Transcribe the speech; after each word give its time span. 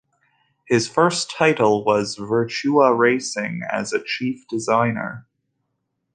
His 0.65 0.89
first 0.89 1.29
title 1.29 1.85
was 1.85 2.17
"Virtua 2.17 2.97
Racing" 2.97 3.61
as 3.71 3.93
a 3.93 4.03
chief 4.03 4.47
designer. 4.47 5.27